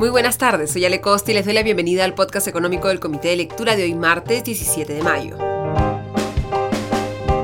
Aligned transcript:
Muy 0.00 0.08
buenas 0.08 0.38
tardes, 0.38 0.70
soy 0.70 0.86
Ale 0.86 1.02
Costa 1.02 1.30
y 1.30 1.34
les 1.34 1.44
doy 1.44 1.52
la 1.52 1.62
bienvenida 1.62 2.04
al 2.04 2.14
podcast 2.14 2.48
económico 2.48 2.88
del 2.88 3.00
Comité 3.00 3.28
de 3.28 3.36
Lectura 3.36 3.76
de 3.76 3.82
hoy 3.82 3.92
martes 3.92 4.42
17 4.44 4.94
de 4.94 5.02
mayo. 5.02 5.36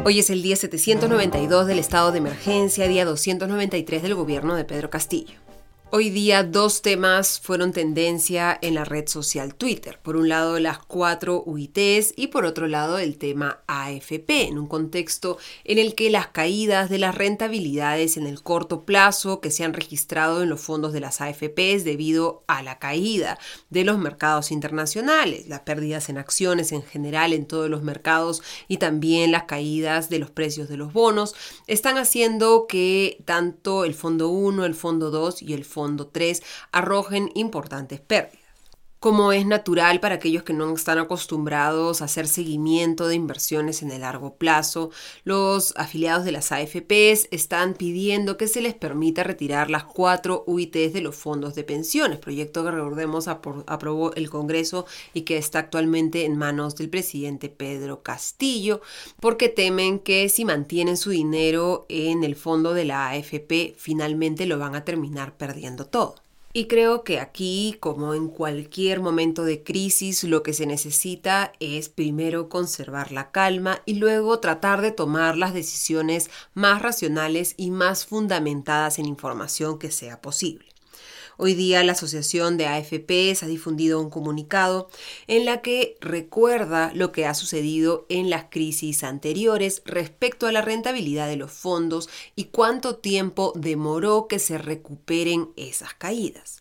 Hoy 0.06 0.20
es 0.20 0.30
el 0.30 0.40
día 0.40 0.56
792 0.56 1.66
del 1.66 1.78
estado 1.78 2.12
de 2.12 2.18
emergencia, 2.18 2.88
día 2.88 3.04
293 3.04 4.02
del 4.02 4.14
gobierno 4.14 4.54
de 4.54 4.64
Pedro 4.64 4.88
Castillo. 4.88 5.45
Hoy 5.92 6.10
día 6.10 6.42
dos 6.42 6.82
temas 6.82 7.38
fueron 7.38 7.70
tendencia 7.70 8.58
en 8.60 8.74
la 8.74 8.84
red 8.84 9.06
social 9.06 9.54
Twitter. 9.54 10.00
Por 10.02 10.16
un 10.16 10.28
lado 10.28 10.58
las 10.58 10.80
cuatro 10.80 11.44
UITs 11.46 12.12
y 12.16 12.26
por 12.26 12.44
otro 12.44 12.66
lado 12.66 12.98
el 12.98 13.16
tema 13.18 13.60
AFP, 13.68 14.48
en 14.48 14.58
un 14.58 14.66
contexto 14.66 15.38
en 15.62 15.78
el 15.78 15.94
que 15.94 16.10
las 16.10 16.26
caídas 16.26 16.90
de 16.90 16.98
las 16.98 17.14
rentabilidades 17.14 18.16
en 18.16 18.26
el 18.26 18.42
corto 18.42 18.82
plazo 18.82 19.40
que 19.40 19.52
se 19.52 19.62
han 19.62 19.74
registrado 19.74 20.42
en 20.42 20.48
los 20.48 20.60
fondos 20.60 20.92
de 20.92 20.98
las 20.98 21.20
AFPs 21.20 21.84
debido 21.84 22.42
a 22.48 22.64
la 22.64 22.80
caída 22.80 23.38
de 23.70 23.84
los 23.84 23.96
mercados 23.96 24.50
internacionales, 24.50 25.46
las 25.46 25.60
pérdidas 25.60 26.08
en 26.08 26.18
acciones 26.18 26.72
en 26.72 26.82
general 26.82 27.32
en 27.32 27.46
todos 27.46 27.70
los 27.70 27.84
mercados 27.84 28.42
y 28.66 28.78
también 28.78 29.30
las 29.30 29.44
caídas 29.44 30.10
de 30.10 30.18
los 30.18 30.32
precios 30.32 30.68
de 30.68 30.78
los 30.78 30.92
bonos, 30.92 31.36
están 31.68 31.96
haciendo 31.96 32.66
que 32.68 33.22
tanto 33.24 33.84
el 33.84 33.94
fondo 33.94 34.30
1, 34.30 34.64
el 34.64 34.74
fondo 34.74 35.12
2 35.12 35.42
y 35.42 35.54
el 35.54 35.64
fondo 35.64 35.75
fondo 35.76 36.02
3 36.06 36.42
arrojen 36.72 37.24
importantes 37.34 38.00
pérdidas. 38.00 38.45
Como 39.06 39.30
es 39.30 39.46
natural 39.46 40.00
para 40.00 40.16
aquellos 40.16 40.42
que 40.42 40.52
no 40.52 40.74
están 40.74 40.98
acostumbrados 40.98 42.02
a 42.02 42.06
hacer 42.06 42.26
seguimiento 42.26 43.06
de 43.06 43.14
inversiones 43.14 43.82
en 43.82 43.92
el 43.92 44.00
largo 44.00 44.34
plazo, 44.34 44.90
los 45.22 45.72
afiliados 45.76 46.24
de 46.24 46.32
las 46.32 46.50
AFPs 46.50 47.28
están 47.30 47.74
pidiendo 47.74 48.36
que 48.36 48.48
se 48.48 48.60
les 48.60 48.74
permita 48.74 49.22
retirar 49.22 49.70
las 49.70 49.84
cuatro 49.84 50.42
UITs 50.48 50.92
de 50.92 51.02
los 51.02 51.14
fondos 51.14 51.54
de 51.54 51.62
pensiones, 51.62 52.18
proyecto 52.18 52.64
que 52.64 52.72
recordemos 52.72 53.28
aprobó 53.28 54.12
el 54.14 54.28
Congreso 54.28 54.86
y 55.14 55.20
que 55.20 55.36
está 55.36 55.60
actualmente 55.60 56.24
en 56.24 56.36
manos 56.36 56.74
del 56.74 56.90
presidente 56.90 57.48
Pedro 57.48 58.02
Castillo, 58.02 58.80
porque 59.20 59.48
temen 59.48 60.00
que 60.00 60.28
si 60.28 60.44
mantienen 60.44 60.96
su 60.96 61.10
dinero 61.10 61.86
en 61.88 62.24
el 62.24 62.34
fondo 62.34 62.74
de 62.74 62.86
la 62.86 63.10
AFP, 63.10 63.76
finalmente 63.78 64.46
lo 64.46 64.58
van 64.58 64.74
a 64.74 64.84
terminar 64.84 65.36
perdiendo 65.36 65.86
todo. 65.86 66.25
Y 66.56 66.68
creo 66.68 67.04
que 67.04 67.20
aquí, 67.20 67.76
como 67.80 68.14
en 68.14 68.28
cualquier 68.28 69.00
momento 69.00 69.44
de 69.44 69.62
crisis, 69.62 70.24
lo 70.24 70.42
que 70.42 70.54
se 70.54 70.64
necesita 70.64 71.52
es 71.60 71.90
primero 71.90 72.48
conservar 72.48 73.12
la 73.12 73.30
calma 73.30 73.82
y 73.84 73.96
luego 73.96 74.40
tratar 74.40 74.80
de 74.80 74.90
tomar 74.90 75.36
las 75.36 75.52
decisiones 75.52 76.30
más 76.54 76.80
racionales 76.80 77.52
y 77.58 77.70
más 77.70 78.06
fundamentadas 78.06 78.98
en 78.98 79.04
información 79.04 79.78
que 79.78 79.90
sea 79.90 80.22
posible. 80.22 80.75
Hoy 81.38 81.52
día 81.52 81.84
la 81.84 81.92
Asociación 81.92 82.56
de 82.56 82.66
AFPs 82.66 83.42
ha 83.42 83.46
difundido 83.46 84.00
un 84.00 84.08
comunicado 84.08 84.88
en 85.26 85.44
la 85.44 85.60
que 85.60 85.98
recuerda 86.00 86.92
lo 86.94 87.12
que 87.12 87.26
ha 87.26 87.34
sucedido 87.34 88.06
en 88.08 88.30
las 88.30 88.46
crisis 88.48 89.04
anteriores 89.04 89.82
respecto 89.84 90.46
a 90.46 90.52
la 90.52 90.62
rentabilidad 90.62 91.28
de 91.28 91.36
los 91.36 91.52
fondos 91.52 92.08
y 92.36 92.44
cuánto 92.44 92.96
tiempo 92.96 93.52
demoró 93.54 94.28
que 94.28 94.38
se 94.38 94.56
recuperen 94.56 95.50
esas 95.56 95.92
caídas. 95.92 96.60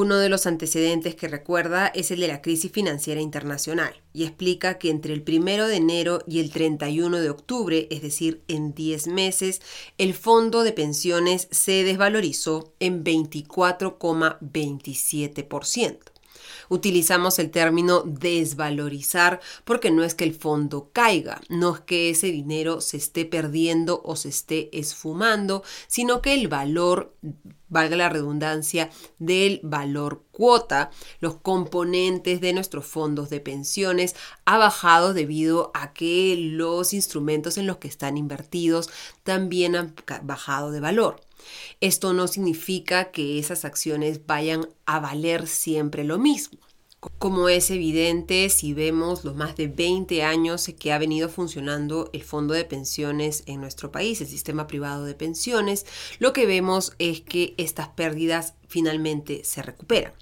Uno 0.00 0.18
de 0.18 0.28
los 0.28 0.46
antecedentes 0.46 1.16
que 1.16 1.26
recuerda 1.26 1.88
es 1.88 2.12
el 2.12 2.20
de 2.20 2.28
la 2.28 2.40
crisis 2.40 2.70
financiera 2.70 3.20
internacional 3.20 4.00
y 4.12 4.22
explica 4.22 4.78
que 4.78 4.90
entre 4.90 5.12
el 5.12 5.24
1 5.26 5.66
de 5.66 5.74
enero 5.74 6.20
y 6.24 6.38
el 6.38 6.52
31 6.52 7.18
de 7.18 7.30
octubre, 7.30 7.88
es 7.90 8.00
decir, 8.00 8.44
en 8.46 8.74
10 8.74 9.08
meses, 9.08 9.60
el 9.98 10.14
fondo 10.14 10.62
de 10.62 10.70
pensiones 10.70 11.48
se 11.50 11.82
desvalorizó 11.82 12.74
en 12.78 13.02
24,27%. 13.02 15.98
Utilizamos 16.68 17.38
el 17.38 17.50
término 17.50 18.02
desvalorizar 18.02 19.40
porque 19.64 19.90
no 19.90 20.04
es 20.04 20.14
que 20.14 20.24
el 20.24 20.34
fondo 20.34 20.90
caiga, 20.92 21.40
no 21.48 21.76
es 21.76 21.80
que 21.80 22.10
ese 22.10 22.28
dinero 22.28 22.80
se 22.80 22.96
esté 22.96 23.24
perdiendo 23.24 24.02
o 24.04 24.16
se 24.16 24.28
esté 24.28 24.76
esfumando, 24.78 25.62
sino 25.86 26.22
que 26.22 26.34
el 26.34 26.48
valor 26.48 27.14
valga 27.68 27.96
la 27.96 28.08
redundancia, 28.08 28.90
del 29.18 29.60
valor 29.62 30.24
cuota, 30.30 30.90
los 31.20 31.36
componentes 31.36 32.40
de 32.40 32.52
nuestros 32.52 32.86
fondos 32.86 33.30
de 33.30 33.40
pensiones 33.40 34.14
ha 34.44 34.58
bajado 34.58 35.14
debido 35.14 35.70
a 35.74 35.92
que 35.92 36.36
los 36.38 36.92
instrumentos 36.92 37.58
en 37.58 37.66
los 37.66 37.78
que 37.78 37.88
están 37.88 38.16
invertidos 38.16 38.90
también 39.22 39.76
han 39.76 39.94
bajado 40.22 40.70
de 40.70 40.80
valor. 40.80 41.27
Esto 41.80 42.12
no 42.12 42.28
significa 42.28 43.10
que 43.10 43.38
esas 43.38 43.64
acciones 43.64 44.26
vayan 44.26 44.68
a 44.86 45.00
valer 45.00 45.46
siempre 45.46 46.04
lo 46.04 46.18
mismo. 46.18 46.58
Como 47.18 47.48
es 47.48 47.70
evidente, 47.70 48.48
si 48.48 48.74
vemos 48.74 49.22
los 49.22 49.36
más 49.36 49.54
de 49.54 49.68
20 49.68 50.24
años 50.24 50.68
que 50.80 50.92
ha 50.92 50.98
venido 50.98 51.28
funcionando 51.28 52.10
el 52.12 52.24
fondo 52.24 52.54
de 52.54 52.64
pensiones 52.64 53.44
en 53.46 53.60
nuestro 53.60 53.92
país, 53.92 54.20
el 54.20 54.26
sistema 54.26 54.66
privado 54.66 55.04
de 55.04 55.14
pensiones, 55.14 55.86
lo 56.18 56.32
que 56.32 56.46
vemos 56.46 56.94
es 56.98 57.20
que 57.20 57.54
estas 57.56 57.88
pérdidas 57.88 58.54
finalmente 58.68 59.42
se 59.44 59.62
recuperan. 59.62 60.12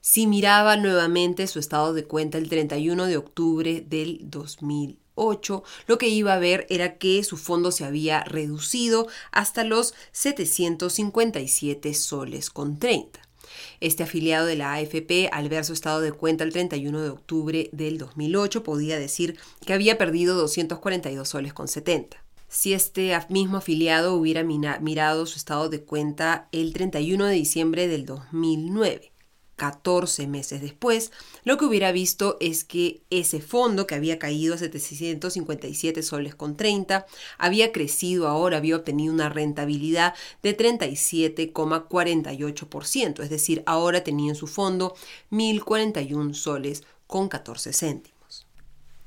si 0.00 0.26
miraba 0.26 0.76
nuevamente 0.76 1.46
su 1.46 1.60
estado 1.60 1.94
de 1.94 2.04
cuenta 2.04 2.36
el 2.38 2.48
31 2.48 3.06
de 3.06 3.16
octubre 3.16 3.84
del 3.86 4.18
2008, 4.22 5.62
lo 5.86 5.98
que 5.98 6.08
iba 6.08 6.34
a 6.34 6.38
ver 6.40 6.66
era 6.68 6.98
que 6.98 7.22
su 7.22 7.36
fondo 7.36 7.70
se 7.70 7.84
había 7.84 8.24
reducido 8.24 9.06
hasta 9.30 9.62
los 9.62 9.94
757 10.10 11.94
soles 11.94 12.50
con 12.50 12.80
30. 12.80 13.20
Este 13.80 14.02
afiliado 14.02 14.46
de 14.46 14.56
la 14.56 14.74
AFP, 14.74 15.28
al 15.32 15.48
ver 15.48 15.64
su 15.64 15.72
estado 15.72 16.00
de 16.00 16.12
cuenta 16.12 16.44
el 16.44 16.52
31 16.52 17.00
de 17.00 17.10
octubre 17.10 17.68
del 17.72 17.98
2008, 17.98 18.62
podía 18.62 18.98
decir 18.98 19.38
que 19.64 19.72
había 19.72 19.98
perdido 19.98 20.36
242 20.36 21.28
soles 21.28 21.52
con 21.52 21.68
70 21.68 22.26
si 22.48 22.74
este 22.74 23.12
mismo 23.28 23.56
afiliado 23.56 24.14
hubiera 24.14 24.44
mirado 24.44 25.26
su 25.26 25.36
estado 25.36 25.68
de 25.68 25.82
cuenta 25.82 26.48
el 26.52 26.72
31 26.72 27.26
de 27.26 27.34
diciembre 27.34 27.88
del 27.88 28.06
2009. 28.06 29.12
14 29.56 30.26
meses 30.26 30.60
después, 30.60 31.12
lo 31.44 31.56
que 31.56 31.64
hubiera 31.64 31.90
visto 31.90 32.36
es 32.40 32.64
que 32.64 33.00
ese 33.10 33.40
fondo 33.40 33.86
que 33.86 33.94
había 33.94 34.18
caído 34.18 34.52
a 34.54 34.58
757 34.58 36.02
soles 36.02 36.34
con 36.34 36.54
30 36.56 37.06
había 37.38 37.72
crecido 37.72 38.28
ahora, 38.28 38.58
había 38.58 38.76
obtenido 38.76 39.14
una 39.14 39.30
rentabilidad 39.30 40.14
de 40.42 40.54
37,48%, 40.56 43.22
es 43.22 43.30
decir, 43.30 43.62
ahora 43.66 44.04
tenía 44.04 44.30
en 44.30 44.36
su 44.36 44.46
fondo 44.46 44.94
1041 45.30 46.34
soles 46.34 46.84
con 47.06 47.28
14 47.28 47.72
céntimos. 47.72 48.46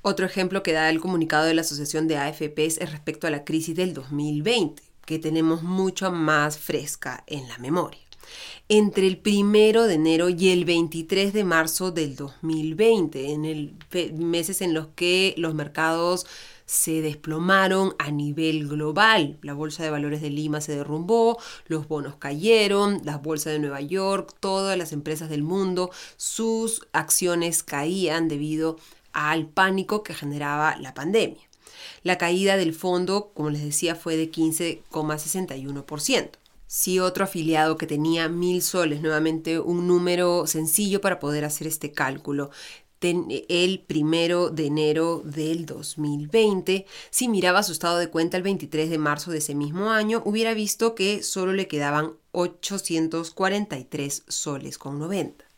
Otro 0.02 0.26
ejemplo 0.26 0.64
que 0.64 0.72
da 0.74 0.90
el 0.90 1.00
comunicado 1.00 1.46
de 1.46 1.54
la 1.54 1.62
Asociación 1.62 2.08
de 2.08 2.18
AFPs 2.18 2.80
es 2.80 2.92
respecto 2.92 3.28
a 3.28 3.32
la 3.32 3.44
crisis 3.44 3.76
del 3.76 3.94
2020, 3.94 4.82
que 5.06 5.20
tenemos 5.20 5.62
mucho 5.62 6.12
más 6.12 6.58
fresca 6.58 7.24
en 7.28 7.48
la 7.48 7.60
memoria 7.60 8.09
entre 8.68 9.08
el 9.08 9.18
primero 9.18 9.88
de 9.88 9.96
enero 9.96 10.30
y 10.30 10.50
el 10.50 10.66
23 10.66 11.34
de 11.34 11.44
marzo 11.44 11.92
del 11.92 12.16
2020, 12.16 13.32
en 13.32 13.46
el 13.46 13.74
meses 14.14 14.62
en 14.62 14.74
los 14.74 14.88
que 14.96 15.34
los 15.38 15.56
mercados 15.56 16.28
se 16.70 17.02
desplomaron 17.02 17.96
a 17.98 18.12
nivel 18.12 18.68
global. 18.68 19.40
La 19.42 19.56
Bolsa 19.56 19.84
de 19.84 19.90
Valores 19.90 20.22
de 20.22 20.30
Lima 20.30 20.62
se 20.62 20.76
derrumbó, 20.76 21.40
los 21.66 21.88
bonos 21.88 22.18
cayeron, 22.18 23.02
la 23.04 23.18
Bolsa 23.18 23.50
de 23.50 23.58
Nueva 23.58 23.82
York, 23.82 24.36
todas 24.40 24.78
las 24.78 24.94
empresas 24.94 25.32
del 25.32 25.42
mundo, 25.42 25.90
sus 26.16 26.88
acciones 26.94 27.64
caían 27.64 28.28
debido 28.28 28.78
al 29.14 29.48
pánico 29.48 30.04
que 30.04 30.14
generaba 30.14 30.78
la 30.78 30.94
pandemia. 30.94 31.42
La 32.04 32.20
caída 32.20 32.56
del 32.56 32.76
fondo, 32.76 33.32
como 33.34 33.50
les 33.50 33.64
decía, 33.64 33.96
fue 33.96 34.16
de 34.16 34.32
15,61% 34.32 36.30
si 36.70 37.00
otro 37.00 37.24
afiliado 37.24 37.78
que 37.78 37.88
tenía 37.88 38.30
mil 38.30 38.62
soles, 38.62 39.02
nuevamente 39.02 39.60
un 39.60 39.88
número 39.88 40.46
sencillo 40.46 41.02
para 41.02 41.20
poder 41.20 41.44
hacer 41.44 41.66
este 41.66 41.94
cálculo, 41.94 42.52
el 43.02 43.80
primero 43.88 44.52
de 44.52 44.68
enero 44.68 45.24
del 45.26 45.66
2020, 45.66 46.86
si 47.10 47.28
miraba 47.28 47.64
su 47.64 47.72
estado 47.72 47.98
de 47.98 48.12
cuenta 48.12 48.38
el 48.38 48.44
23 48.44 48.92
de 48.92 49.00
marzo 49.00 49.32
de 49.32 49.40
ese 49.40 49.56
mismo 49.56 49.90
año, 49.90 50.22
hubiera 50.26 50.54
visto 50.54 50.94
que 50.94 51.24
solo 51.24 51.54
le 51.54 51.68
quedaban 51.68 52.14
843 52.34 54.26
soles 54.28 54.78
con 54.78 55.00
90. 55.00 55.49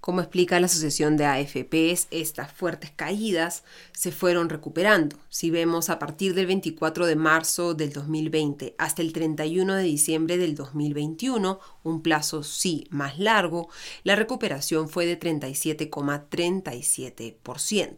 Como 0.00 0.20
explica 0.20 0.60
la 0.60 0.66
Asociación 0.66 1.16
de 1.16 1.26
AFPs, 1.26 2.06
estas 2.12 2.52
fuertes 2.52 2.92
caídas 2.94 3.64
se 3.92 4.12
fueron 4.12 4.48
recuperando. 4.48 5.16
Si 5.28 5.50
vemos 5.50 5.90
a 5.90 5.98
partir 5.98 6.34
del 6.34 6.46
24 6.46 7.04
de 7.04 7.16
marzo 7.16 7.74
del 7.74 7.92
2020 7.92 8.76
hasta 8.78 9.02
el 9.02 9.12
31 9.12 9.74
de 9.74 9.82
diciembre 9.82 10.38
del 10.38 10.54
2021, 10.54 11.58
un 11.82 12.02
plazo 12.02 12.44
sí 12.44 12.86
más 12.90 13.18
largo, 13.18 13.68
la 14.04 14.14
recuperación 14.14 14.88
fue 14.88 15.04
de 15.04 15.18
37,37%. 15.18 17.96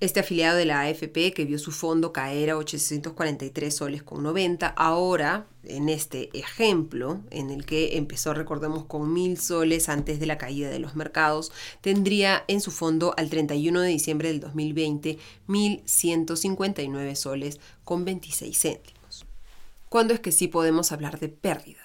Este 0.00 0.20
afiliado 0.20 0.58
de 0.58 0.64
la 0.64 0.80
AFP 0.80 1.32
que 1.32 1.44
vio 1.44 1.58
su 1.58 1.70
fondo 1.70 2.12
caer 2.12 2.50
a 2.50 2.56
843 2.56 3.74
soles 3.74 4.02
con 4.02 4.22
90, 4.24 4.66
ahora 4.66 5.46
en 5.62 5.88
este 5.88 6.36
ejemplo 6.36 7.20
en 7.30 7.50
el 7.50 7.64
que 7.64 7.96
empezó, 7.96 8.34
recordemos, 8.34 8.84
con 8.84 9.12
mil 9.12 9.38
soles 9.38 9.88
antes 9.88 10.18
de 10.18 10.26
la 10.26 10.36
caída 10.36 10.68
de 10.68 10.80
los 10.80 10.96
mercados, 10.96 11.52
tendría 11.80 12.44
en 12.48 12.60
su 12.60 12.70
fondo 12.72 13.14
al 13.16 13.30
31 13.30 13.80
de 13.80 13.88
diciembre 13.88 14.28
del 14.28 14.40
2020 14.40 15.18
1.159 15.48 17.14
soles 17.14 17.60
con 17.84 18.04
26 18.04 18.60
céntimos. 18.60 18.93
¿Cuándo 19.94 20.12
es 20.12 20.18
que 20.18 20.32
sí 20.32 20.48
podemos 20.48 20.90
hablar 20.90 21.20
de 21.20 21.28
pérdida? 21.28 21.78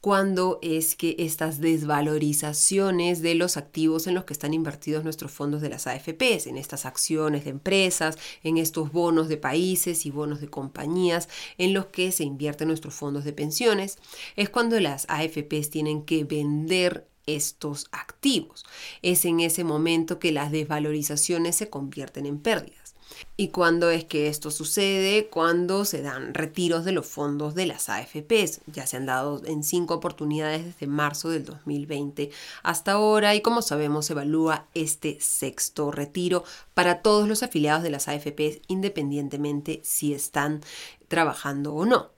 cuándo 0.00 0.58
es 0.62 0.96
que 0.96 1.14
estas 1.18 1.60
desvalorizaciones 1.60 3.20
de 3.20 3.34
los 3.34 3.58
activos 3.58 4.06
en 4.06 4.14
los 4.14 4.24
que 4.24 4.32
están 4.32 4.54
invertidos 4.54 5.04
nuestros 5.04 5.30
fondos 5.30 5.60
de 5.60 5.68
las 5.68 5.86
AFPs, 5.86 6.46
en 6.46 6.56
estas 6.56 6.86
acciones 6.86 7.44
de 7.44 7.50
empresas, 7.50 8.16
en 8.42 8.56
estos 8.56 8.92
bonos 8.92 9.28
de 9.28 9.36
países 9.36 10.06
y 10.06 10.10
bonos 10.10 10.40
de 10.40 10.48
compañías 10.48 11.28
en 11.58 11.74
los 11.74 11.84
que 11.86 12.12
se 12.12 12.24
invierten 12.24 12.68
nuestros 12.68 12.94
fondos 12.94 13.24
de 13.24 13.34
pensiones, 13.34 13.98
es 14.36 14.48
cuando 14.48 14.80
las 14.80 15.04
AFPs 15.10 15.68
tienen 15.68 16.06
que 16.06 16.24
vender 16.24 17.06
estos 17.26 17.88
activos. 17.92 18.64
Es 19.02 19.26
en 19.26 19.40
ese 19.40 19.64
momento 19.64 20.18
que 20.18 20.32
las 20.32 20.50
desvalorizaciones 20.50 21.56
se 21.56 21.68
convierten 21.68 22.24
en 22.24 22.38
pérdidas. 22.38 22.89
¿Y 23.36 23.48
cuándo 23.48 23.90
es 23.90 24.04
que 24.04 24.28
esto 24.28 24.50
sucede? 24.50 25.28
Cuando 25.28 25.84
se 25.84 26.02
dan 26.02 26.34
retiros 26.34 26.84
de 26.84 26.92
los 26.92 27.06
fondos 27.06 27.54
de 27.54 27.66
las 27.66 27.88
AFPs. 27.88 28.60
Ya 28.66 28.86
se 28.86 28.96
han 28.96 29.06
dado 29.06 29.42
en 29.46 29.62
cinco 29.62 29.94
oportunidades 29.94 30.64
desde 30.64 30.86
marzo 30.86 31.30
del 31.30 31.44
2020 31.44 32.30
hasta 32.62 32.92
ahora 32.92 33.34
y 33.34 33.40
como 33.40 33.62
sabemos 33.62 34.06
se 34.06 34.12
evalúa 34.12 34.66
este 34.74 35.18
sexto 35.20 35.90
retiro 35.90 36.44
para 36.74 37.02
todos 37.02 37.28
los 37.28 37.42
afiliados 37.42 37.82
de 37.82 37.90
las 37.90 38.08
AFPs 38.08 38.60
independientemente 38.68 39.80
si 39.82 40.12
están 40.12 40.60
trabajando 41.08 41.74
o 41.74 41.86
no. 41.86 42.10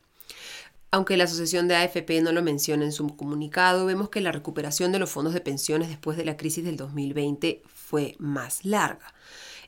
Aunque 0.91 1.17
la 1.17 1.25
Asociación 1.25 1.69
de 1.69 1.77
AFP 1.77 2.21
no 2.21 2.33
lo 2.33 2.43
menciona 2.43 2.85
en 2.85 2.93
su 2.93 3.17
comunicado, 3.17 3.87
vemos 3.87 4.11
que 4.11 4.21
la 4.21 4.31
recuperación 4.31 4.93
de 4.93 4.99
los 4.99 5.09
fondos 5.09 5.33
de 5.33 5.41
pensiones 5.41 5.89
después 5.89 6.19
de 6.19 6.27
la 6.27 6.37
crisis 6.37 6.65
del 6.65 6.77
2020 6.77 7.63
fue 7.75 8.15
más 8.19 8.67
larga. 8.67 9.15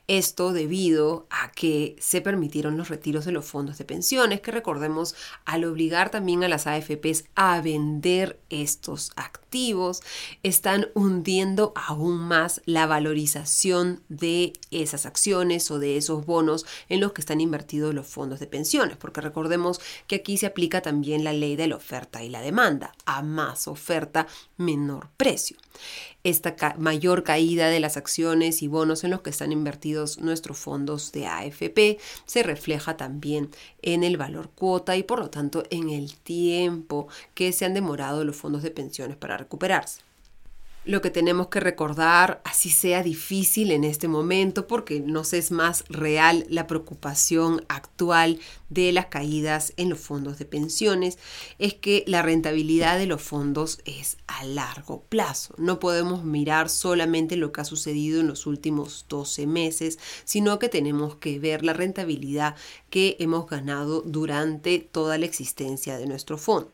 Esto 0.07 0.53
debido 0.53 1.25
a 1.31 1.51
que 1.51 1.95
se 1.99 2.21
permitieron 2.21 2.77
los 2.77 2.89
retiros 2.89 3.25
de 3.25 3.31
los 3.31 3.45
fondos 3.45 3.79
de 3.79 3.85
pensiones, 3.85 4.39
que 4.41 4.51
recordemos, 4.51 5.15
al 5.45 5.63
obligar 5.65 6.11
también 6.11 6.43
a 6.43 6.47
las 6.47 6.67
AFPs 6.67 7.25
a 7.33 7.59
vender 7.61 8.39
estos 8.51 9.11
activos, 9.15 10.03
están 10.43 10.89
hundiendo 10.93 11.73
aún 11.75 12.19
más 12.19 12.61
la 12.65 12.85
valorización 12.85 14.03
de 14.09 14.53
esas 14.69 15.07
acciones 15.07 15.71
o 15.71 15.79
de 15.79 15.97
esos 15.97 16.25
bonos 16.25 16.67
en 16.87 16.99
los 16.99 17.13
que 17.13 17.21
están 17.21 17.41
invertidos 17.41 17.95
los 17.95 18.05
fondos 18.05 18.39
de 18.39 18.45
pensiones, 18.45 18.97
porque 18.97 19.21
recordemos 19.21 19.81
que 20.05 20.17
aquí 20.17 20.37
se 20.37 20.45
aplica 20.45 20.81
también 20.81 21.23
la 21.23 21.33
ley 21.33 21.55
de 21.55 21.67
la 21.67 21.77
oferta 21.77 22.23
y 22.23 22.29
la 22.29 22.41
demanda, 22.41 22.91
a 23.05 23.23
más 23.23 23.67
oferta, 23.67 24.27
menor 24.57 25.09
precio 25.17 25.57
esta 26.23 26.55
mayor 26.77 27.23
caída 27.23 27.69
de 27.69 27.79
las 27.79 27.97
acciones 27.97 28.61
y 28.63 28.67
bonos 28.67 29.03
en 29.03 29.11
los 29.11 29.21
que 29.21 29.29
están 29.29 29.51
invertidos 29.51 30.19
nuestros 30.19 30.57
fondos 30.57 31.11
de 31.11 31.27
AFP 31.27 31.99
se 32.25 32.43
refleja 32.43 32.97
también 32.97 33.49
en 33.81 34.03
el 34.03 34.17
valor 34.17 34.49
cuota 34.49 34.95
y 34.95 35.03
por 35.03 35.19
lo 35.19 35.29
tanto 35.29 35.63
en 35.69 35.89
el 35.89 36.15
tiempo 36.15 37.07
que 37.33 37.51
se 37.51 37.65
han 37.65 37.73
demorado 37.73 38.23
los 38.23 38.35
fondos 38.35 38.63
de 38.63 38.71
pensiones 38.71 39.17
para 39.17 39.37
recuperarse 39.37 40.04
lo 40.85 41.01
que 41.01 41.09
tenemos 41.09 41.47
que 41.47 41.59
recordar, 41.59 42.41
así 42.43 42.69
sea 42.69 43.01
difícil 43.01 43.71
en 43.71 43.83
este 43.83 44.07
momento, 44.07 44.67
porque 44.67 44.99
nos 44.99 45.33
es 45.33 45.51
más 45.51 45.83
real 45.89 46.45
la 46.49 46.67
preocupación 46.67 47.65
actual 47.67 48.39
de 48.69 48.91
las 48.91 49.07
caídas 49.07 49.73
en 49.77 49.89
los 49.89 49.99
fondos 49.99 50.37
de 50.37 50.45
pensiones, 50.45 51.17
es 51.57 51.73
que 51.73 52.03
la 52.07 52.21
rentabilidad 52.21 52.97
de 52.99 53.07
los 53.07 53.21
fondos 53.21 53.79
es 53.85 54.17
a 54.27 54.43
largo 54.45 55.01
plazo. 55.09 55.55
No 55.57 55.79
podemos 55.79 56.23
mirar 56.23 56.69
solamente 56.69 57.35
lo 57.35 57.51
que 57.51 57.61
ha 57.61 57.65
sucedido 57.65 58.21
en 58.21 58.27
los 58.27 58.45
últimos 58.45 59.05
12 59.09 59.47
meses, 59.47 59.97
sino 60.23 60.59
que 60.59 60.69
tenemos 60.69 61.15
que 61.15 61.39
ver 61.39 61.65
la 61.65 61.73
rentabilidad 61.73 62.55
que 62.89 63.17
hemos 63.19 63.47
ganado 63.47 64.01
durante 64.01 64.79
toda 64.79 65.17
la 65.17 65.25
existencia 65.25 65.97
de 65.97 66.05
nuestro 66.05 66.37
fondo. 66.37 66.71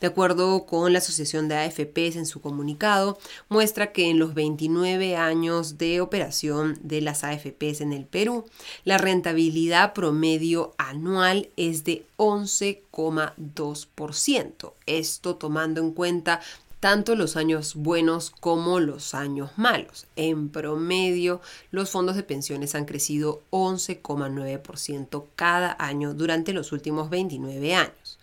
De 0.00 0.06
acuerdo 0.06 0.66
con 0.66 0.92
la 0.92 0.98
Asociación 0.98 1.48
de 1.48 1.56
AFPs 1.56 2.16
en 2.16 2.26
su 2.26 2.40
comunicado, 2.40 3.18
muestra 3.48 3.90
que 3.92 4.08
en 4.08 4.18
los 4.18 4.34
29 4.34 5.16
años 5.16 5.76
de 5.76 6.00
operación 6.00 6.78
de 6.82 7.02
las 7.02 7.22
AFPs 7.22 7.82
en 7.82 7.92
el 7.92 8.06
Perú, 8.06 8.46
la 8.84 8.96
rentabilidad 8.98 9.92
promedio 9.92 10.74
anual 10.78 11.50
es 11.56 11.84
de 11.84 12.06
11,2%. 12.16 14.72
Esto 14.86 15.36
tomando 15.36 15.82
en 15.82 15.92
cuenta 15.92 16.40
tanto 16.80 17.14
los 17.14 17.36
años 17.36 17.74
buenos 17.74 18.30
como 18.30 18.80
los 18.80 19.14
años 19.14 19.50
malos. 19.56 20.06
En 20.16 20.48
promedio, 20.48 21.42
los 21.70 21.90
fondos 21.90 22.16
de 22.16 22.22
pensiones 22.22 22.74
han 22.74 22.86
crecido 22.86 23.42
11,9% 23.50 25.24
cada 25.36 25.76
año 25.78 26.14
durante 26.14 26.54
los 26.54 26.72
últimos 26.72 27.10
29 27.10 27.74
años. 27.74 28.18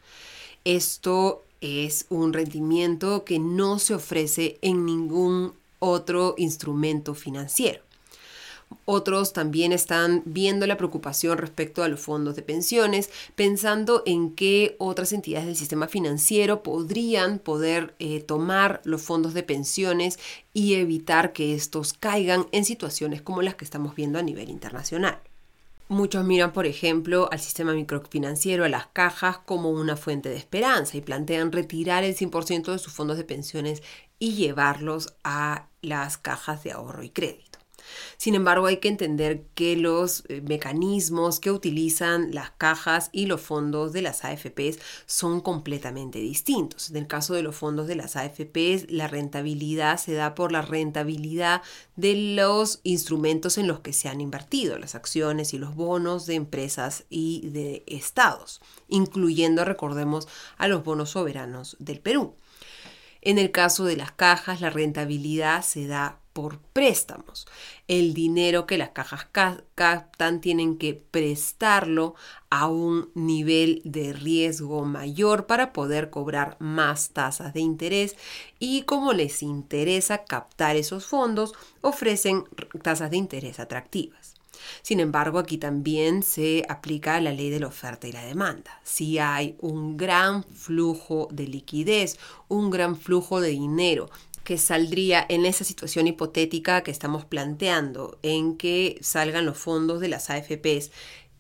Esto 0.66 1.44
es 1.62 2.06
un 2.10 2.34
rendimiento 2.34 3.26
que 3.26 3.40
no 3.40 3.80
se 3.80 3.96
ofrece 3.96 4.58
en 4.62 4.86
ningún 4.86 5.54
otro 5.80 6.36
instrumento 6.38 7.14
financiero. 7.14 7.82
Otros 8.86 9.34
también 9.34 9.72
están 9.72 10.24
viendo 10.26 10.68
la 10.68 10.78
preocupación 10.78 11.38
respecto 11.38 11.84
a 11.84 11.88
los 11.88 12.00
fondos 12.00 12.36
de 12.36 12.42
pensiones, 12.42 13.10
pensando 13.36 14.04
en 14.06 14.34
qué 14.34 14.76
otras 14.78 15.14
entidades 15.14 15.46
del 15.46 15.56
sistema 15.56 15.88
financiero 15.88 16.64
podrían 16.64 17.40
poder 17.40 17.96
eh, 18.00 18.22
tomar 18.22 18.82
los 18.84 19.02
fondos 19.02 19.34
de 19.34 19.44
pensiones 19.44 20.20
y 20.54 20.76
evitar 20.76 21.34
que 21.34 21.54
estos 21.54 21.94
caigan 21.94 22.48
en 22.52 22.66
situaciones 22.66 23.22
como 23.22 23.42
las 23.42 23.56
que 23.56 23.66
estamos 23.66 23.96
viendo 23.96 24.20
a 24.20 24.24
nivel 24.24 24.50
internacional. 24.50 25.20
Muchos 25.90 26.26
miran, 26.26 26.52
por 26.52 26.66
ejemplo, 26.66 27.30
al 27.32 27.40
sistema 27.40 27.74
microfinanciero, 27.74 28.66
a 28.66 28.70
las 28.70 28.88
cajas, 28.88 29.38
como 29.38 29.70
una 29.70 29.96
fuente 29.96 30.28
de 30.28 30.36
esperanza 30.36 30.98
y 30.98 31.02
plantean 31.02 31.52
retirar 31.54 32.04
el 32.04 32.16
100% 32.16 32.74
de 32.74 32.80
sus 32.80 32.92
fondos 32.94 33.18
de 33.18 33.24
pensiones 33.24 33.82
y 34.20 34.34
llevarlos 34.36 35.16
a 35.24 35.70
las 35.82 36.18
cajas 36.18 36.64
de 36.64 36.74
ahorro 36.74 37.04
y 37.04 37.10
crédito. 37.10 37.47
Sin 38.18 38.36
embargo, 38.36 38.68
hay 38.68 38.78
que 38.78 38.88
entender 38.88 39.44
que 39.56 39.76
los 39.76 40.24
eh, 40.28 40.42
mecanismos 40.42 41.40
que 41.40 41.52
utilizan 41.52 42.34
las 42.34 42.52
cajas 42.52 43.10
y 43.12 43.26
los 43.26 43.42
fondos 43.42 43.94
de 43.94 44.02
las 44.02 44.26
AFPs 44.26 44.80
son 45.06 45.42
completamente 45.42 46.20
distintos. 46.20 46.90
En 46.90 46.98
el 46.98 47.08
caso 47.08 47.34
de 47.34 47.44
los 47.44 47.56
fondos 47.56 47.88
de 47.88 47.96
las 47.96 48.16
AFPs, 48.16 48.90
la 48.90 49.08
rentabilidad 49.08 49.98
se 49.98 50.14
da 50.14 50.36
por 50.36 50.52
la 50.52 50.62
rentabilidad 50.62 51.62
de 51.96 52.36
los 52.36 52.80
instrumentos 52.84 53.58
en 53.58 53.68
los 53.68 53.80
que 53.80 53.94
se 53.94 54.10
han 54.10 54.22
invertido, 54.22 54.78
las 54.78 54.96
acciones 54.96 55.54
y 55.54 55.58
los 55.58 55.76
bonos 55.76 56.26
de 56.26 56.36
empresas 56.36 57.06
y 57.10 57.50
de 57.50 57.84
estados, 57.88 58.62
incluyendo, 58.88 59.66
recordemos, 59.66 60.28
a 60.58 60.68
los 60.68 60.84
bonos 60.84 61.12
soberanos 61.12 61.76
del 61.80 62.00
Perú. 62.00 62.36
En 63.22 63.38
el 63.38 63.52
caso 63.52 63.86
de 63.86 63.98
las 63.98 64.12
cajas, 64.12 64.62
la 64.62 64.70
rentabilidad 64.70 65.64
se 65.64 65.88
da 65.88 66.20
por 66.38 66.60
préstamos. 66.60 67.48
El 67.88 68.14
dinero 68.14 68.68
que 68.68 68.78
las 68.78 68.90
cajas 68.90 69.26
captan 69.74 70.40
tienen 70.40 70.78
que 70.78 70.94
prestarlo 70.94 72.14
a 72.52 72.68
un 72.68 73.10
nivel 73.16 73.82
de 73.84 74.14
riesgo 74.14 74.86
mayor 74.86 75.48
para 75.48 75.74
poder 75.74 76.12
cobrar 76.12 76.56
más 76.60 77.10
tasas 77.10 77.56
de 77.56 77.62
interés 77.62 78.16
y 78.60 78.84
como 78.84 79.14
les 79.14 79.42
interesa 79.42 80.26
captar 80.26 80.76
esos 80.76 81.08
fondos, 81.08 81.56
ofrecen 81.82 82.44
tasas 82.84 83.10
de 83.10 83.18
interés 83.18 83.60
atractivas. 83.60 84.36
Sin 84.84 85.00
embargo, 85.00 85.40
aquí 85.40 85.58
también 85.58 86.22
se 86.22 86.66
aplica 86.70 87.20
la 87.20 87.32
ley 87.32 87.50
de 87.50 87.62
la 87.62 87.68
oferta 87.68 88.08
y 88.08 88.12
la 88.12 88.24
demanda. 88.24 88.80
Si 88.84 89.18
hay 89.18 89.56
un 89.60 89.98
gran 89.98 90.44
flujo 90.44 91.30
de 91.32 91.48
liquidez, 91.48 92.20
un 92.48 92.70
gran 92.70 92.96
flujo 92.96 93.42
de 93.42 93.50
dinero 93.50 94.10
que 94.48 94.58
saldría 94.58 95.26
en 95.28 95.46
esa 95.46 95.66
situación 95.66 96.08
hipotética 96.08 96.82
que 96.82 96.90
estamos 96.90 97.26
planteando, 97.26 98.18
en 98.24 98.56
que 98.56 98.98
salgan 99.02 99.46
los 99.46 99.58
fondos 99.58 100.00
de 100.00 100.08
las 100.08 100.30
AFPs 100.30 100.90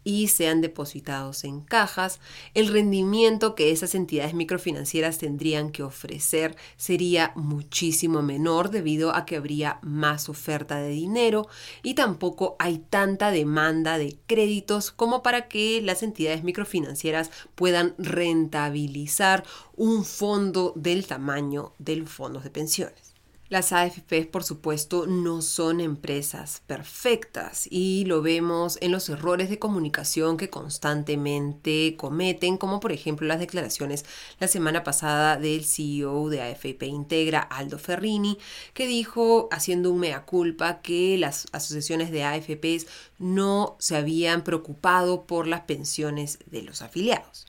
y 0.07 0.29
sean 0.29 0.61
depositados 0.61 1.43
en 1.43 1.59
cajas, 1.59 2.21
el 2.53 2.69
rendimiento 2.69 3.55
que 3.55 3.71
esas 3.71 3.93
entidades 3.93 4.33
microfinancieras 4.33 5.17
tendrían 5.17 5.69
que 5.69 5.83
ofrecer 5.83 6.55
sería 6.77 7.33
muchísimo 7.35 8.21
menor 8.21 8.69
debido 8.69 9.13
a 9.13 9.25
que 9.25 9.35
habría 9.35 9.79
más 9.81 10.29
oferta 10.29 10.77
de 10.77 10.91
dinero 10.91 11.49
y 11.83 11.95
tampoco 11.95 12.55
hay 12.57 12.77
tanta 12.77 13.31
demanda 13.31 13.97
de 13.97 14.17
créditos 14.27 14.91
como 14.91 15.21
para 15.23 15.49
que 15.49 15.81
las 15.81 16.03
entidades 16.03 16.41
microfinancieras 16.41 17.29
puedan 17.55 17.93
rentabilizar 17.97 19.43
un 19.75 20.05
fondo 20.05 20.71
del 20.77 21.05
tamaño 21.05 21.73
del 21.79 22.07
fondo 22.07 22.39
de 22.39 22.49
pensiones. 22.49 23.16
Las 23.49 23.71
AFPs, 23.71 24.25
por 24.25 24.43
supuesto, 24.43 25.05
no 25.07 25.41
son 25.41 25.79
empresas 25.79 26.63
perfectas 26.67 27.65
y 27.71 28.03
lo 28.03 28.21
vemos 28.21 28.77
en 28.81 28.91
los 28.91 29.07
errores 29.07 29.49
de 29.49 29.57
comunicación 29.57 30.35
que 30.35 30.49
constantemente 30.49 31.95
cometen, 31.95 32.57
como 32.57 32.81
por 32.81 32.91
ejemplo 32.91 33.25
las 33.25 33.39
declaraciones 33.39 34.03
la 34.41 34.49
semana 34.49 34.83
pasada 34.83 35.37
del 35.37 35.63
CEO 35.63 36.27
de 36.27 36.41
AFP 36.41 36.87
Integra, 36.87 37.39
Aldo 37.39 37.79
Ferrini, 37.79 38.37
que 38.73 38.85
dijo, 38.85 39.47
haciendo 39.49 39.91
un 39.91 40.01
mea 40.01 40.25
culpa, 40.25 40.81
que 40.81 41.17
las 41.17 41.47
asociaciones 41.53 42.11
de 42.11 42.25
AFPs 42.25 42.85
no 43.17 43.77
se 43.79 43.95
habían 43.95 44.43
preocupado 44.43 45.23
por 45.23 45.47
las 45.47 45.61
pensiones 45.61 46.39
de 46.47 46.63
los 46.63 46.81
afiliados. 46.81 47.47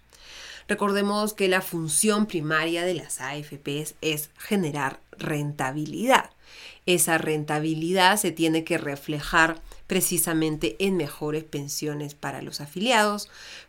Recordemos 0.69 1.33
que 1.33 1.49
la 1.49 1.63
función 1.63 2.27
primaria 2.27 2.85
de 2.85 2.95
las 2.95 3.21
AFPs 3.21 3.95
es 4.01 4.31
generar 4.37 5.01
rentabilidad. 5.19 6.31
Esa 6.87 7.19
rentabilidad 7.19 8.17
se 8.17 8.33
tiene 8.33 8.65
que 8.65 8.79
reflejar 8.79 9.61
precisamente 9.89 10.77
en 10.79 10.97
mejores 10.97 11.43
pensiones 11.43 12.15
para 12.15 12.43
los 12.43 12.61
afiliados, 12.61 13.29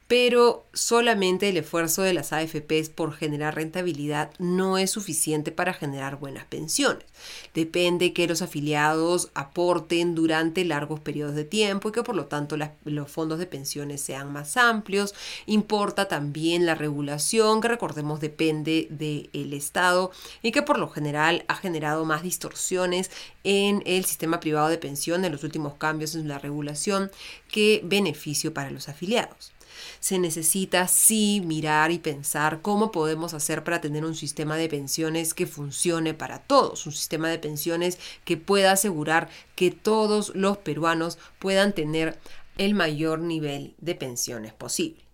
pero 0.09 0.65
solamente 0.73 1.49
el 1.49 1.57
esfuerzo 1.57 2.01
de 2.01 2.13
las 2.13 2.33
AFPs 2.33 2.89
por 2.89 3.13
generar 3.13 3.53
rentabilidad 3.53 4.31
no 4.39 4.79
es 4.79 4.89
suficiente 4.89 5.51
para 5.51 5.71
generar 5.71 6.17
buenas 6.17 6.45
pensiones. 6.45 7.05
Depende 7.53 8.11
que 8.11 8.27
los 8.27 8.41
afiliados 8.41 9.29
aporten 9.35 10.15
durante 10.15 10.65
largos 10.65 10.99
periodos 10.99 11.35
de 11.35 11.43
tiempo 11.43 11.89
y 11.89 11.91
que 11.91 12.01
por 12.01 12.15
lo 12.15 12.25
tanto 12.25 12.57
los 12.85 13.11
fondos 13.11 13.37
de 13.37 13.45
pensiones 13.45 14.01
sean 14.01 14.33
más 14.33 14.57
amplios. 14.57 15.13
Importa 15.45 16.07
también 16.07 16.65
la 16.65 16.73
regulación, 16.73 17.61
que 17.61 17.67
recordemos 17.67 18.19
depende 18.19 18.87
del 18.89 19.53
Estado 19.53 20.09
y 20.41 20.51
que 20.51 20.63
por 20.63 20.79
lo 20.79 20.89
general 20.89 21.45
ha 21.47 21.55
generado 21.55 22.03
más 22.03 22.23
distorsiones 22.23 23.11
en 23.43 23.83
el 23.85 24.05
sistema 24.05 24.39
privado 24.39 24.69
de 24.69 24.79
pensión 24.79 25.23
en 25.23 25.31
los 25.31 25.43
últimos 25.43 25.75
cambios 25.75 26.08
en 26.15 26.27
la 26.27 26.39
regulación 26.39 27.11
que 27.51 27.81
beneficio 27.83 28.53
para 28.53 28.71
los 28.71 28.89
afiliados 28.89 29.53
se 29.99 30.19
necesita 30.19 30.87
sí 30.87 31.41
mirar 31.45 31.91
y 31.91 31.99
pensar 31.99 32.61
cómo 32.61 32.91
podemos 32.91 33.33
hacer 33.33 33.63
para 33.63 33.81
tener 33.81 34.05
un 34.05 34.15
sistema 34.15 34.57
de 34.57 34.69
pensiones 34.69 35.33
que 35.33 35.47
funcione 35.47 36.13
para 36.13 36.39
todos, 36.39 36.85
un 36.85 36.91
sistema 36.91 37.29
de 37.29 37.39
pensiones 37.39 37.97
que 38.25 38.37
pueda 38.37 38.71
asegurar 38.71 39.29
que 39.55 39.71
todos 39.71 40.33
los 40.35 40.57
peruanos 40.57 41.17
puedan 41.39 41.73
tener 41.73 42.19
el 42.57 42.73
mayor 42.73 43.19
nivel 43.19 43.73
de 43.79 43.95
pensiones 43.95 44.53
posible. 44.53 45.08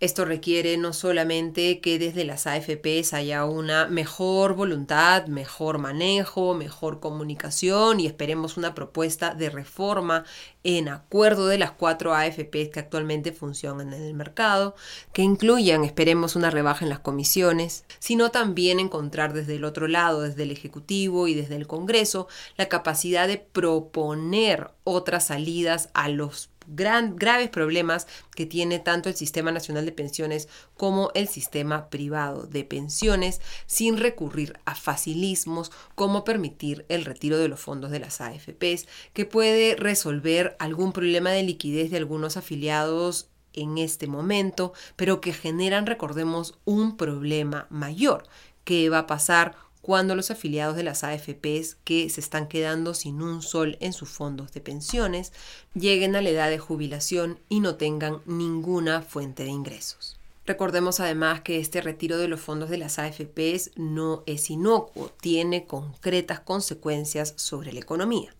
Esto 0.00 0.24
requiere 0.24 0.76
no 0.76 0.92
solamente 0.92 1.80
que 1.80 1.98
desde 1.98 2.24
las 2.24 2.46
AFPs 2.46 3.14
haya 3.14 3.44
una 3.44 3.86
mejor 3.86 4.54
voluntad, 4.54 5.26
mejor 5.26 5.78
manejo, 5.78 6.54
mejor 6.54 7.00
comunicación 7.00 8.00
y 8.00 8.06
esperemos 8.06 8.56
una 8.56 8.74
propuesta 8.74 9.34
de 9.34 9.50
reforma 9.50 10.24
en 10.64 10.88
acuerdo 10.88 11.46
de 11.46 11.58
las 11.58 11.70
cuatro 11.70 12.14
AFPs 12.14 12.70
que 12.72 12.80
actualmente 12.80 13.32
funcionan 13.32 13.92
en 13.92 14.02
el 14.02 14.14
mercado, 14.14 14.74
que 15.12 15.22
incluyan, 15.22 15.84
esperemos, 15.84 16.36
una 16.36 16.50
rebaja 16.50 16.84
en 16.84 16.88
las 16.88 17.00
comisiones, 17.00 17.84
sino 17.98 18.30
también 18.30 18.80
encontrar 18.80 19.34
desde 19.34 19.56
el 19.56 19.64
otro 19.64 19.88
lado, 19.88 20.22
desde 20.22 20.42
el 20.42 20.50
Ejecutivo 20.50 21.28
y 21.28 21.34
desde 21.34 21.56
el 21.56 21.66
Congreso, 21.66 22.28
la 22.56 22.68
capacidad 22.68 23.28
de 23.28 23.38
proponer 23.38 24.70
otras 24.84 25.26
salidas 25.26 25.90
a 25.92 26.08
los 26.08 26.50
graves 26.66 27.50
problemas 27.50 28.06
que 28.34 28.46
tiene 28.46 28.78
tanto 28.78 29.08
el 29.08 29.14
Sistema 29.14 29.52
Nacional 29.52 29.84
de 29.84 29.92
Pensiones 29.92 30.48
como 30.76 31.10
el 31.14 31.28
sistema 31.28 31.88
privado 31.88 32.46
de 32.46 32.64
pensiones 32.64 33.40
sin 33.66 33.98
recurrir 33.98 34.58
a 34.64 34.74
facilismos 34.74 35.70
como 35.94 36.24
permitir 36.24 36.84
el 36.88 37.04
retiro 37.04 37.38
de 37.38 37.48
los 37.48 37.60
fondos 37.60 37.90
de 37.90 38.00
las 38.00 38.20
AFPs, 38.20 38.86
que 39.12 39.24
puede 39.24 39.76
resolver 39.76 40.56
algún 40.58 40.92
problema 40.92 41.30
de 41.30 41.42
liquidez 41.42 41.90
de 41.90 41.98
algunos 41.98 42.36
afiliados 42.36 43.28
en 43.52 43.78
este 43.78 44.06
momento, 44.06 44.72
pero 44.96 45.20
que 45.20 45.32
generan, 45.32 45.86
recordemos, 45.86 46.58
un 46.64 46.96
problema 46.96 47.66
mayor. 47.70 48.24
¿Qué 48.64 48.88
va 48.88 49.00
a 49.00 49.06
pasar 49.06 49.56
cuando 49.84 50.16
los 50.16 50.30
afiliados 50.30 50.76
de 50.76 50.82
las 50.82 51.04
AFPs 51.04 51.76
que 51.84 52.08
se 52.08 52.22
están 52.22 52.48
quedando 52.48 52.94
sin 52.94 53.20
un 53.20 53.42
sol 53.42 53.76
en 53.80 53.92
sus 53.92 54.08
fondos 54.08 54.50
de 54.54 54.62
pensiones 54.62 55.30
lleguen 55.74 56.16
a 56.16 56.22
la 56.22 56.30
edad 56.30 56.48
de 56.48 56.58
jubilación 56.58 57.38
y 57.50 57.60
no 57.60 57.74
tengan 57.74 58.22
ninguna 58.24 59.02
fuente 59.02 59.44
de 59.44 59.50
ingresos. 59.50 60.16
Recordemos 60.46 61.00
además 61.00 61.40
que 61.40 61.58
este 61.58 61.80
retiro 61.80 62.18
de 62.18 62.28
los 62.28 62.40
fondos 62.40 62.68
de 62.68 62.76
las 62.76 62.98
AFPs 62.98 63.70
no 63.76 64.22
es 64.26 64.50
inocuo, 64.50 65.10
tiene 65.20 65.66
concretas 65.66 66.40
consecuencias 66.40 67.32
sobre 67.36 67.72
la 67.72 67.80
economía. 67.80 68.34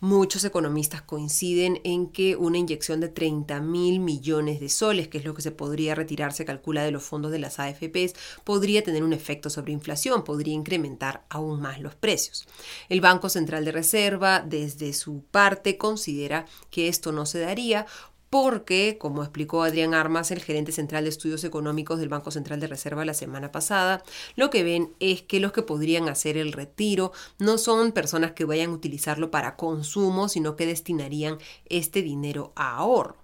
Muchos 0.00 0.44
economistas 0.44 1.02
coinciden 1.02 1.80
en 1.82 2.06
que 2.10 2.36
una 2.36 2.58
inyección 2.58 3.00
de 3.00 3.08
30 3.08 3.60
mil 3.60 3.98
millones 3.98 4.60
de 4.60 4.68
soles, 4.68 5.08
que 5.08 5.18
es 5.18 5.24
lo 5.24 5.34
que 5.34 5.42
se 5.42 5.50
podría 5.50 5.96
retirar, 5.96 6.32
se 6.32 6.44
calcula 6.44 6.84
de 6.84 6.92
los 6.92 7.02
fondos 7.02 7.32
de 7.32 7.40
las 7.40 7.58
AFPs, 7.58 8.14
podría 8.44 8.84
tener 8.84 9.02
un 9.02 9.12
efecto 9.12 9.50
sobre 9.50 9.72
inflación, 9.72 10.22
podría 10.22 10.54
incrementar 10.54 11.24
aún 11.30 11.60
más 11.60 11.80
los 11.80 11.96
precios. 11.96 12.46
El 12.88 13.00
Banco 13.00 13.28
Central 13.28 13.64
de 13.64 13.72
Reserva, 13.72 14.38
desde 14.38 14.92
su 14.92 15.22
parte, 15.22 15.78
considera 15.78 16.46
que 16.70 16.86
esto 16.86 17.10
no 17.10 17.26
se 17.26 17.40
daría 17.40 17.86
porque, 18.30 18.96
como 18.98 19.22
explicó 19.22 19.62
Adrián 19.62 19.94
Armas, 19.94 20.30
el 20.30 20.42
gerente 20.42 20.72
central 20.72 21.04
de 21.04 21.10
estudios 21.10 21.44
económicos 21.44 21.98
del 21.98 22.08
Banco 22.08 22.30
Central 22.30 22.60
de 22.60 22.66
Reserva 22.66 23.04
la 23.04 23.14
semana 23.14 23.52
pasada, 23.52 24.02
lo 24.36 24.50
que 24.50 24.62
ven 24.64 24.94
es 25.00 25.22
que 25.22 25.40
los 25.40 25.52
que 25.52 25.62
podrían 25.62 26.08
hacer 26.08 26.36
el 26.36 26.52
retiro 26.52 27.12
no 27.38 27.58
son 27.58 27.92
personas 27.92 28.32
que 28.32 28.44
vayan 28.44 28.70
a 28.70 28.74
utilizarlo 28.74 29.30
para 29.30 29.56
consumo, 29.56 30.28
sino 30.28 30.56
que 30.56 30.66
destinarían 30.66 31.38
este 31.66 32.02
dinero 32.02 32.52
a 32.56 32.76
ahorro. 32.76 33.17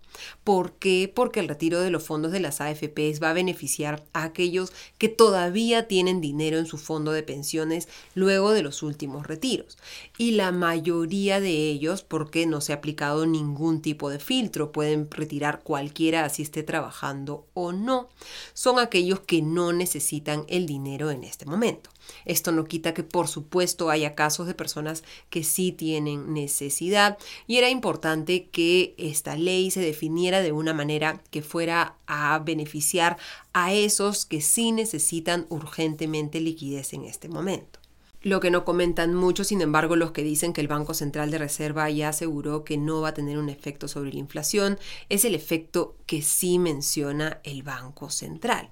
¿Por 0.45 0.73
qué? 0.73 1.11
Porque 1.13 1.41
el 1.41 1.49
retiro 1.49 1.81
de 1.81 1.91
los 1.91 2.03
fondos 2.03 2.33
de 2.33 2.41
las 2.41 2.61
AFPs 2.61 3.23
va 3.23 3.31
a 3.31 3.35
beneficiar 3.35 4.05
a 4.13 4.25
aquellos 4.25 4.73
que 4.99 5.09
todavía 5.09 5.89
tienen 5.89 6.21
dinero 6.21 6.59
en 6.59 6.67
su 6.67 6.79
fondo 6.79 7.13
de 7.13 7.23
pensiones 7.23 7.89
luego 8.15 8.53
de 8.53 8.63
los 8.63 8.83
últimos 8.83 9.27
retiros. 9.27 9.79
Y 10.19 10.33
la 10.33 10.53
mayoría 10.53 11.41
de 11.41 11.69
ellos, 11.69 12.03
porque 12.03 12.47
no 12.47 12.61
se 12.61 12.73
ha 12.73 12.77
aplicado 12.77 13.27
ningún 13.27 13.83
tipo 13.83 14.11
de 14.11 14.19
filtro, 14.19 14.73
pueden 14.73 15.11
retirar 15.11 15.63
cualquiera 15.63 16.25
así 16.25 16.43
esté 16.43 16.63
trabajando 16.63 17.47
o 17.55 17.73
no, 17.73 18.09
son 18.53 18.79
aquellos 18.79 19.21
que 19.21 19.43
no 19.43 19.73
necesitan 19.73 20.45
el 20.49 20.67
dinero 20.67 21.11
en 21.11 21.25
este 21.25 21.47
momento. 21.47 21.91
Esto 22.25 22.53
no 22.53 22.65
quita 22.65 22.95
que 22.95 23.03
por 23.03 23.29
supuesto 23.29 23.91
haya 23.91 24.15
casos 24.15 24.47
de 24.47 24.55
personas 24.55 25.05
que 25.31 25.45
sí 25.45 25.73
tienen 25.73 26.33
necesidad 26.33 27.19
y 27.47 27.57
era 27.57 27.71
importante 27.71 28.47
que 28.47 28.95
esta 28.99 29.37
ley 29.37 29.71
se 29.71 29.81
definiera 29.81 30.41
de 30.41 30.53
una 30.53 30.75
manera 30.75 31.23
que 31.31 31.43
fuera 31.43 31.97
a 32.07 32.39
beneficiar 32.39 33.17
a 33.53 33.73
esos 33.73 34.27
que 34.27 34.41
sí 34.41 34.73
necesitan 34.73 35.47
urgentemente 35.49 36.41
liquidez 36.41 36.93
en 36.93 37.05
este 37.05 37.29
momento. 37.29 37.85
Lo 38.25 38.41
que 38.41 38.51
no 38.51 38.65
comentan 38.65 39.15
mucho, 39.15 39.45
sin 39.45 39.61
embargo, 39.61 39.97
los 39.97 40.13
que 40.13 40.23
dicen 40.25 40.55
que 40.55 40.63
el 40.63 40.67
Banco 40.67 40.95
Central 40.95 41.31
de 41.31 41.37
Reserva 41.37 41.91
ya 41.91 42.09
aseguró 42.09 42.65
que 42.65 42.79
no 42.79 43.03
va 43.03 43.09
a 43.09 43.15
tener 43.15 43.37
un 43.37 43.51
efecto 43.51 43.87
sobre 43.87 44.15
la 44.15 44.19
inflación, 44.19 44.79
es 45.11 45.27
el 45.27 45.35
efecto 45.35 45.99
que 46.07 46.23
sí 46.23 46.59
menciona 46.59 47.41
el 47.45 47.63
Banco 47.63 48.09
Central, 48.09 48.71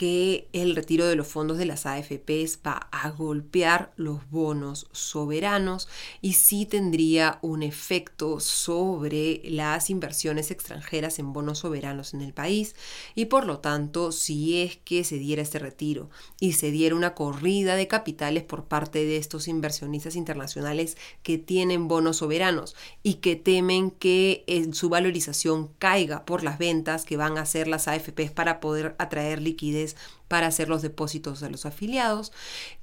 que 0.00 0.48
el 0.54 0.76
retiro 0.76 1.04
de 1.04 1.14
los 1.14 1.26
fondos 1.26 1.58
de 1.58 1.66
las 1.66 1.84
AFPs 1.84 2.60
va 2.66 2.88
a 2.90 3.10
golpear 3.10 3.92
los 3.96 4.30
bonos 4.30 4.86
soberanos 4.92 5.88
y 6.22 6.32
sí 6.32 6.64
tendría 6.64 7.38
un 7.42 7.62
efecto 7.62 8.40
sobre 8.40 9.42
las 9.44 9.90
inversiones 9.90 10.50
extranjeras 10.50 11.18
en 11.18 11.34
bonos 11.34 11.58
soberanos 11.58 12.14
en 12.14 12.22
el 12.22 12.32
país. 12.32 12.76
Y 13.14 13.26
por 13.26 13.44
lo 13.44 13.58
tanto 13.58 14.10
si 14.10 14.62
es 14.62 14.78
que 14.78 15.04
se 15.04 15.18
diera 15.18 15.42
este 15.42 15.58
retiro 15.58 16.08
y 16.40 16.54
se 16.54 16.70
diera 16.70 16.94
una 16.94 17.12
corrida 17.12 17.76
de 17.76 17.86
capitales 17.86 18.44
por 18.44 18.64
parte 18.64 19.04
de 19.04 19.18
estos 19.18 19.48
inversionistas 19.48 20.16
internacionales 20.16 20.96
que 21.22 21.36
tienen 21.36 21.88
bonos 21.88 22.16
soberanos 22.16 22.74
y 23.02 23.16
que 23.16 23.36
temen 23.36 23.90
que 23.90 24.46
su 24.72 24.88
valorización 24.88 25.68
caiga 25.78 26.24
por 26.24 26.42
las 26.42 26.58
ventas 26.58 27.04
que 27.04 27.18
van 27.18 27.36
a 27.36 27.42
hacer 27.42 27.68
las 27.68 27.86
AFPs 27.86 28.30
para 28.30 28.60
poder 28.60 28.96
atraer 28.98 29.42
liquidez 29.42 29.89
para 30.28 30.46
hacer 30.46 30.68
los 30.68 30.82
depósitos 30.82 31.40
de 31.40 31.50
los 31.50 31.66
afiliados, 31.66 32.32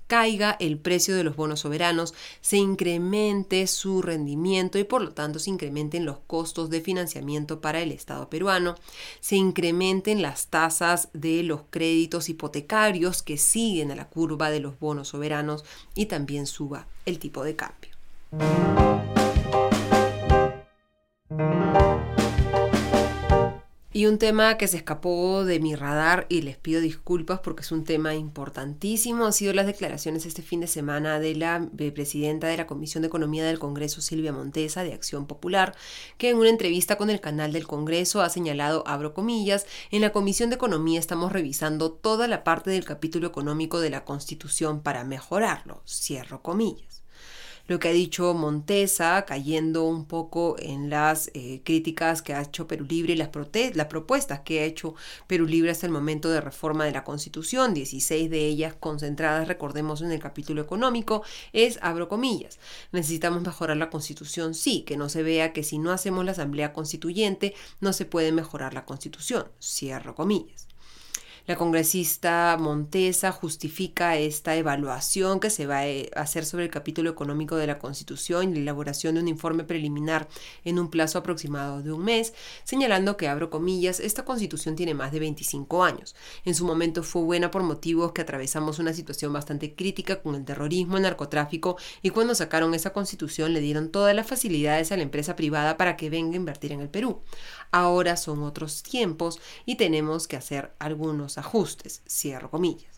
caiga 0.07 0.55
el 0.59 0.79
precio 0.79 1.15
de 1.15 1.23
los 1.23 1.35
bonos 1.35 1.61
soberanos, 1.61 2.13
se 2.41 2.57
incremente 2.57 3.67
su 3.67 4.01
rendimiento 4.01 4.79
y 4.79 4.83
por 4.83 5.01
lo 5.01 5.11
tanto 5.11 5.39
se 5.39 5.49
incrementen 5.49 6.05
los 6.05 6.19
costos 6.27 6.69
de 6.69 6.81
financiamiento 6.81 7.61
para 7.61 7.81
el 7.81 7.91
Estado 7.91 8.29
peruano, 8.29 8.75
se 9.19 9.35
incrementen 9.35 10.21
las 10.21 10.47
tasas 10.47 11.09
de 11.13 11.43
los 11.43 11.61
créditos 11.69 12.29
hipotecarios 12.29 13.21
que 13.21 13.37
siguen 13.37 13.91
a 13.91 13.95
la 13.95 14.09
curva 14.09 14.49
de 14.49 14.61
los 14.61 14.79
bonos 14.79 15.09
soberanos 15.09 15.63
y 15.93 16.05
también 16.07 16.47
suba 16.47 16.87
el 17.05 17.19
tipo 17.19 17.43
de 17.43 17.55
cambio. 17.55 17.91
Y 23.97 24.05
un 24.05 24.19
tema 24.19 24.59
que 24.59 24.67
se 24.67 24.77
escapó 24.77 25.43
de 25.43 25.59
mi 25.59 25.73
radar 25.73 26.27
y 26.29 26.43
les 26.43 26.55
pido 26.55 26.81
disculpas 26.81 27.39
porque 27.39 27.63
es 27.63 27.71
un 27.71 27.83
tema 27.83 28.13
importantísimo, 28.13 29.25
ha 29.25 29.31
sido 29.31 29.53
las 29.53 29.65
declaraciones 29.65 30.27
este 30.27 30.43
fin 30.43 30.59
de 30.59 30.67
semana 30.67 31.19
de 31.19 31.33
la 31.33 31.67
presidenta 31.95 32.45
de 32.45 32.57
la 32.57 32.67
Comisión 32.67 33.01
de 33.01 33.07
Economía 33.07 33.43
del 33.43 33.57
Congreso, 33.57 34.01
Silvia 34.01 34.31
Montesa, 34.31 34.83
de 34.83 34.93
Acción 34.93 35.25
Popular, 35.25 35.75
que 36.19 36.29
en 36.29 36.37
una 36.37 36.49
entrevista 36.49 36.95
con 36.95 37.09
el 37.09 37.21
canal 37.21 37.51
del 37.53 37.65
Congreso 37.65 38.21
ha 38.21 38.29
señalado, 38.29 38.83
abro 38.85 39.15
comillas, 39.15 39.65
en 39.89 40.01
la 40.01 40.11
Comisión 40.11 40.51
de 40.51 40.57
Economía 40.57 40.99
estamos 40.99 41.31
revisando 41.31 41.91
toda 41.91 42.27
la 42.27 42.43
parte 42.43 42.69
del 42.69 42.85
capítulo 42.85 43.27
económico 43.27 43.79
de 43.79 43.89
la 43.89 44.05
Constitución 44.05 44.83
para 44.83 45.05
mejorarlo, 45.05 45.81
cierro 45.87 46.43
comillas 46.43 47.01
lo 47.67 47.79
que 47.79 47.89
ha 47.89 47.91
dicho 47.91 48.33
Montesa, 48.33 49.25
cayendo 49.25 49.83
un 49.83 50.05
poco 50.05 50.55
en 50.59 50.89
las 50.89 51.29
eh, 51.33 51.61
críticas 51.63 52.21
que 52.21 52.33
ha 52.33 52.41
hecho 52.41 52.67
Perú 52.67 52.85
Libre 52.89 53.13
y 53.13 53.15
las, 53.15 53.29
las 53.73 53.87
propuestas 53.87 54.41
que 54.41 54.61
ha 54.61 54.63
hecho 54.63 54.95
Perú 55.27 55.45
Libre 55.45 55.71
hasta 55.71 55.85
el 55.85 55.91
momento 55.91 56.29
de 56.29 56.41
reforma 56.41 56.85
de 56.85 56.91
la 56.91 57.03
Constitución, 57.03 57.73
16 57.73 58.29
de 58.29 58.45
ellas 58.45 58.75
concentradas, 58.79 59.47
recordemos, 59.47 60.01
en 60.01 60.11
el 60.11 60.19
capítulo 60.19 60.61
económico, 60.61 61.23
es, 61.53 61.79
abro 61.81 62.07
comillas, 62.07 62.59
necesitamos 62.91 63.41
mejorar 63.41 63.77
la 63.77 63.89
Constitución, 63.89 64.53
sí, 64.53 64.83
que 64.83 64.97
no 64.97 65.09
se 65.09 65.23
vea 65.23 65.53
que 65.53 65.63
si 65.63 65.77
no 65.77 65.91
hacemos 65.91 66.25
la 66.25 66.31
Asamblea 66.31 66.73
Constituyente 66.73 67.53
no 67.81 67.93
se 67.93 68.05
puede 68.05 68.31
mejorar 68.31 68.73
la 68.73 68.85
Constitución, 68.85 69.47
cierro 69.61 70.15
comillas. 70.15 70.67
La 71.47 71.55
congresista 71.55 72.57
Montesa 72.59 73.31
justifica 73.31 74.17
esta 74.17 74.57
evaluación 74.57 75.39
que 75.39 75.49
se 75.49 75.65
va 75.65 75.87
eh, 75.87 76.11
a 76.13 76.23
hacer 76.23 76.43
sobre 76.43 76.65
el 76.65 76.69
capítulo 76.69 77.09
económico 77.09 77.55
de 77.55 77.65
la 77.65 77.79
Constitución 77.79 78.51
y 78.51 78.55
la 78.55 78.59
elaboración 78.59 79.15
de 79.15 79.21
un 79.21 79.29
informe 79.29 79.63
preliminar 79.63 80.27
en 80.65 80.77
un 80.77 80.89
plazo 80.89 81.19
aproximado 81.19 81.81
de 81.81 81.93
un 81.93 82.03
mes, 82.03 82.33
señalando 82.65 83.15
que, 83.15 83.29
abro 83.29 83.49
comillas, 83.49 84.01
esta 84.01 84.25
Constitución 84.25 84.75
tiene 84.75 84.93
más 84.93 85.13
de 85.13 85.21
25 85.21 85.85
años. 85.85 86.17
En 86.43 86.53
su 86.53 86.65
momento 86.65 87.01
fue 87.01 87.21
buena 87.21 87.49
por 87.49 87.63
motivos 87.63 88.11
que 88.11 88.23
atravesamos 88.23 88.79
una 88.79 88.91
situación 88.91 89.31
bastante 89.31 89.73
crítica 89.73 90.21
con 90.21 90.35
el 90.35 90.43
terrorismo, 90.43 90.97
el 90.97 91.03
narcotráfico 91.03 91.77
y 92.01 92.09
cuando 92.09 92.35
sacaron 92.35 92.73
esa 92.73 92.91
Constitución 92.91 93.53
le 93.53 93.61
dieron 93.61 93.89
todas 93.89 94.13
las 94.13 94.27
facilidades 94.27 94.91
a 94.91 94.97
la 94.97 95.03
empresa 95.03 95.37
privada 95.37 95.77
para 95.77 95.95
que 95.95 96.09
venga 96.09 96.33
a 96.33 96.35
invertir 96.35 96.73
en 96.73 96.81
el 96.81 96.89
Perú. 96.89 97.21
Ahora 97.71 98.17
son 98.17 98.43
otros 98.43 98.83
tiempos 98.83 99.39
y 99.65 99.75
tenemos 99.75 100.27
que 100.27 100.37
hacer 100.37 100.73
algunos 100.79 101.37
ajustes, 101.37 102.01
cierro 102.07 102.49
comillas 102.49 102.97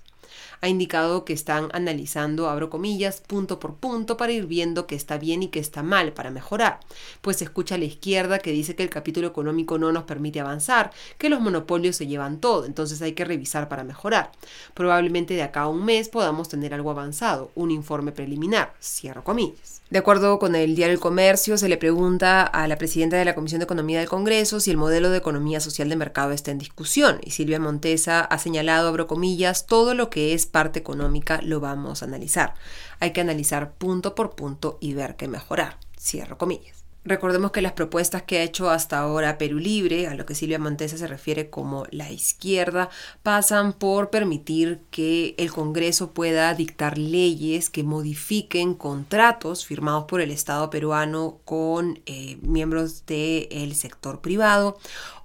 ha 0.62 0.68
indicado 0.68 1.26
que 1.26 1.34
están 1.34 1.70
analizando, 1.74 2.50
abro 2.50 2.70
comillas, 2.70 3.22
punto 3.26 3.60
por 3.60 3.76
punto 3.76 4.18
para 4.18 4.32
ir 4.32 4.46
viendo 4.46 4.88
qué 4.88 4.96
está 4.96 5.18
bien 5.18 5.44
y 5.44 5.48
qué 5.48 5.60
está 5.60 5.84
mal 5.84 6.14
para 6.14 6.32
mejorar. 6.32 6.80
Pues 7.22 7.38
se 7.38 7.46
escucha 7.46 7.76
a 7.76 7.78
la 7.78 7.86
izquierda 7.86 8.40
que 8.40 8.52
dice 8.52 8.76
que 8.76 8.84
el 8.84 8.90
capítulo 8.90 9.28
económico 9.28 9.78
no 9.78 9.92
nos 9.92 10.04
permite 10.04 10.40
avanzar, 10.40 10.92
que 11.18 11.30
los 11.30 11.42
monopolios 11.42 11.96
se 11.96 12.08
llevan 12.08 12.40
todo, 12.40 12.66
entonces 12.66 13.02
hay 13.02 13.14
que 13.14 13.26
revisar 13.26 13.70
para 13.70 13.84
mejorar. 13.84 14.32
Probablemente 14.74 15.34
de 15.34 15.44
acá 15.44 15.62
a 15.62 15.68
un 15.68 15.86
mes 15.86 16.10
podamos 16.10 16.50
tener 16.50 16.74
algo 16.74 16.92
avanzado, 16.92 17.52
un 17.56 17.72
informe 17.72 18.12
preliminar, 18.12 18.74
cierro 18.82 19.24
comillas. 19.24 19.80
De 19.90 19.98
acuerdo 19.98 20.38
con 20.38 20.56
el 20.56 20.76
diario 20.76 20.94
El 20.94 21.00
Comercio, 21.00 21.58
se 21.58 21.68
le 21.68 21.76
pregunta 21.76 22.44
a 22.44 22.68
la 22.68 22.78
presidenta 22.78 23.18
de 23.18 23.26
la 23.26 23.34
Comisión 23.34 23.58
de 23.58 23.64
Economía 23.64 23.98
del 23.98 24.08
Congreso 24.08 24.60
si 24.60 24.70
el 24.70 24.78
modelo 24.78 25.10
de 25.10 25.18
economía 25.18 25.60
social 25.60 25.90
de 25.90 25.96
mercado 25.96 26.32
está 26.32 26.52
en 26.52 26.60
discusión. 26.60 27.20
Y 27.24 27.32
Silvia 27.32 27.60
Montesa 27.60 28.22
ha 28.22 28.38
señalado, 28.38 28.88
abro 28.88 29.08
comillas, 29.08 29.66
todo 29.66 29.96
lo 29.96 30.12
que 30.12 30.36
es 30.36 30.46
parte 30.50 30.80
económica 30.80 31.40
lo 31.42 31.60
vamos 31.60 32.02
a 32.02 32.06
analizar. 32.06 32.56
Hay 33.00 33.14
que 33.14 33.22
analizar 33.22 33.74
punto 33.74 34.16
por 34.16 34.36
punto 34.36 34.78
y 34.82 34.94
ver 34.94 35.16
qué 35.16 35.28
mejorar. 35.28 35.78
Cierro 35.98 36.38
comillas. 36.38 36.79
Recordemos 37.06 37.52
que 37.52 37.62
las 37.62 37.72
propuestas 37.72 38.24
que 38.24 38.40
ha 38.40 38.44
hecho 38.44 38.70
hasta 38.70 39.00
ahora 39.00 39.38
Perú 39.38 39.58
Libre, 39.58 40.08
a 40.08 40.16
lo 40.16 40.26
que 40.26 40.36
Silvia 40.36 40.60
Montesa 40.60 40.98
se 40.98 41.08
refiere 41.08 41.50
como 41.50 41.86
la 41.92 42.12
izquierda, 42.12 42.90
pasan 43.24 43.72
por 43.72 44.10
permitir 44.10 44.82
que 44.92 45.34
el 45.38 45.50
Congreso 45.52 46.12
pueda 46.12 46.54
dictar 46.54 46.98
leyes 46.98 47.70
que 47.70 47.84
modifiquen 47.84 48.74
contratos 48.74 49.66
firmados 49.66 50.06
por 50.06 50.20
el 50.20 50.30
Estado 50.30 50.70
peruano 50.70 51.40
con 51.46 52.02
eh, 52.06 52.38
miembros 52.42 53.06
del 53.06 53.76
sector 53.76 54.20
privado 54.20 54.78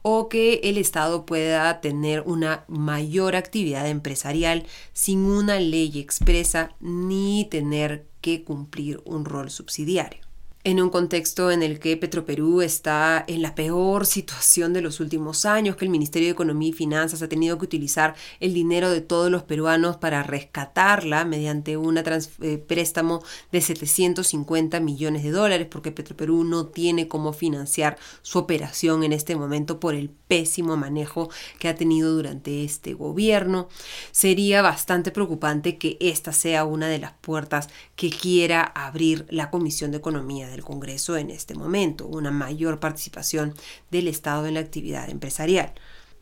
o 0.02 0.28
que 0.28 0.60
el 0.62 0.78
Estado 0.78 1.26
pueda 1.26 1.80
tener 1.80 2.22
una 2.24 2.64
mayor 2.68 3.34
actividad 3.34 3.88
empresarial 3.88 4.64
sin 4.92 5.24
una 5.24 5.58
ley 5.58 5.98
expresa 5.98 6.70
ni 6.78 7.48
tener 7.50 8.06
que 8.20 8.44
cumplir 8.44 9.02
un 9.04 9.24
rol 9.24 9.50
subsidiario 9.50 10.23
en 10.64 10.80
un 10.80 10.88
contexto 10.88 11.50
en 11.50 11.62
el 11.62 11.78
que 11.78 11.98
Petroperú 11.98 12.62
está 12.62 13.22
en 13.28 13.42
la 13.42 13.54
peor 13.54 14.06
situación 14.06 14.72
de 14.72 14.80
los 14.80 14.98
últimos 14.98 15.44
años, 15.44 15.76
que 15.76 15.84
el 15.84 15.90
Ministerio 15.90 16.28
de 16.28 16.32
Economía 16.32 16.70
y 16.70 16.72
Finanzas 16.72 17.20
ha 17.20 17.28
tenido 17.28 17.58
que 17.58 17.66
utilizar 17.66 18.14
el 18.40 18.54
dinero 18.54 18.90
de 18.90 19.02
todos 19.02 19.30
los 19.30 19.42
peruanos 19.42 19.98
para 19.98 20.22
rescatarla 20.22 21.26
mediante 21.26 21.76
un 21.76 21.98
eh, 21.98 22.58
préstamo 22.66 23.22
de 23.52 23.60
750 23.60 24.80
millones 24.80 25.22
de 25.22 25.32
dólares, 25.32 25.68
porque 25.70 25.92
Petroperú 25.92 26.44
no 26.44 26.66
tiene 26.66 27.08
cómo 27.08 27.34
financiar 27.34 27.98
su 28.22 28.38
operación 28.38 29.04
en 29.04 29.12
este 29.12 29.36
momento 29.36 29.78
por 29.78 29.94
el 29.94 30.08
pésimo 30.08 30.78
manejo 30.78 31.28
que 31.58 31.68
ha 31.68 31.74
tenido 31.74 32.14
durante 32.14 32.64
este 32.64 32.94
gobierno. 32.94 33.68
Sería 34.12 34.62
bastante 34.62 35.10
preocupante 35.10 35.76
que 35.76 35.98
esta 36.00 36.32
sea 36.32 36.64
una 36.64 36.88
de 36.88 37.00
las 37.00 37.12
puertas 37.20 37.68
que 37.96 38.08
quiera 38.08 38.62
abrir 38.62 39.26
la 39.28 39.50
Comisión 39.50 39.90
de 39.90 39.98
Economía 39.98 40.53
del 40.54 40.64
Congreso 40.64 41.16
en 41.16 41.30
este 41.30 41.54
momento, 41.54 42.06
una 42.06 42.30
mayor 42.30 42.80
participación 42.80 43.54
del 43.90 44.08
Estado 44.08 44.46
en 44.46 44.54
la 44.54 44.60
actividad 44.60 45.10
empresarial. 45.10 45.74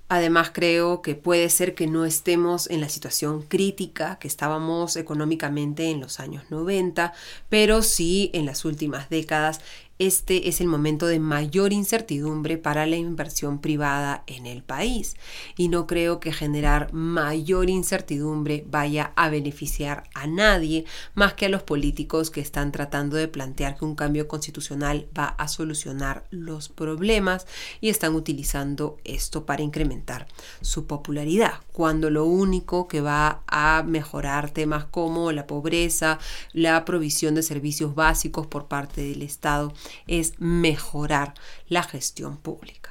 Además, 0.09 0.51
creo 0.53 1.01
que 1.01 1.15
puede 1.15 1.49
ser 1.49 1.75
que 1.75 1.87
no 1.87 2.05
estemos 2.05 2.69
en 2.69 2.83
la 2.83 2.91
situación 2.91 3.41
crítica 3.41 4.19
que 4.19 4.29
estábamos 4.29 4.97
económicamente 4.97 5.91
en 5.91 6.01
los 6.01 6.21
años 6.21 6.45
90, 6.51 7.15
pero 7.49 7.81
sí 7.81 8.31
en 8.35 8.45
las 8.45 8.67
últimas 8.67 9.09
décadas 9.09 9.61
este 10.07 10.49
es 10.49 10.61
el 10.61 10.67
momento 10.67 11.07
de 11.07 11.21
mayor 11.21 11.73
incertidumbre 11.73 12.59
para 12.59 12.87
la 12.87 12.97
inversión 12.97 13.61
privada 13.61 14.25
en 14.27 14.47
el 14.47 14.65
país. 14.65 15.15
Y 15.57 15.69
no 15.69 15.87
creo 15.87 16.19
que 16.19 16.33
generar 16.33 16.93
mayor 16.93 17.71
incertidumbre 17.71 18.65
vaya 18.69 19.13
a 19.15 19.29
beneficiar 19.29 20.03
a 20.13 20.27
nadie 20.27 20.87
más 21.15 21.35
que 21.35 21.47
a 21.47 21.49
los 21.49 21.63
políticos 21.63 22.31
que 22.31 22.41
están 22.41 22.73
tratando 22.73 23.17
de 23.17 23.29
plantear 23.29 23.77
que 23.77 23.85
un 23.85 23.95
cambio 23.95 24.27
constitucional 24.27 25.09
va 25.17 25.27
a 25.27 25.47
solucionar 25.47 26.25
los 26.31 26.69
problemas 26.69 27.47
y 27.81 27.89
están 27.89 28.17
utilizando 28.17 28.99
esto 29.05 29.47
para 29.47 29.63
incrementar 29.63 30.27
su 30.63 30.87
popularidad, 30.87 31.61
cuando 31.73 32.11
lo 32.11 32.25
único 32.25 32.89
que 32.89 33.01
va 33.01 33.43
a 33.47 33.85
mejorar 33.87 34.51
temas 34.51 34.85
como 34.85 35.31
la 35.31 35.47
pobreza, 35.47 36.19
la 36.53 36.85
provisión 36.85 37.37
de 37.37 37.43
servicios 37.43 37.95
básicos 37.95 38.49
por 38.49 38.67
parte 38.67 39.03
del 39.03 39.23
Estado, 39.23 39.73
es 40.07 40.35
mejorar 40.39 41.35
la 41.69 41.83
gestión 41.83 42.37
pública. 42.37 42.91